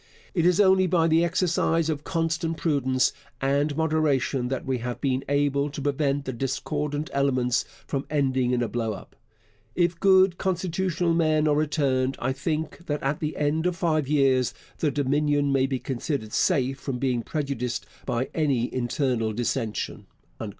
It 0.33 0.47
is 0.47 0.59
only 0.59 0.87
by 0.87 1.07
the 1.07 1.23
exercise 1.23 1.87
of 1.87 2.03
constant 2.03 2.57
prudence 2.57 3.13
and 3.39 3.77
moderation 3.77 4.47
that 4.47 4.65
we 4.65 4.79
have 4.79 4.99
been 4.99 5.23
able 5.29 5.69
to 5.69 5.79
prevent 5.79 6.25
the 6.25 6.33
discordant 6.33 7.11
elements 7.13 7.65
from 7.85 8.07
ending 8.09 8.49
in 8.51 8.63
a 8.63 8.67
blow 8.67 8.93
up. 8.93 9.15
If 9.75 9.99
good 9.99 10.39
Constitutional 10.39 11.13
men 11.13 11.47
are 11.47 11.53
returned, 11.53 12.17
I 12.17 12.33
think 12.33 12.87
that 12.87 13.03
at 13.03 13.19
the 13.19 13.37
end 13.37 13.67
of 13.67 13.75
five 13.75 14.07
years 14.07 14.55
the 14.79 14.89
Dominion 14.89 15.51
may 15.51 15.67
be 15.67 15.77
considered 15.77 16.33
safe 16.33 16.79
from 16.79 16.97
being 16.97 17.21
prejudiced 17.21 17.85
by 18.03 18.29
any 18.33 18.73
internal 18.73 19.33
dissension. 19.33 20.07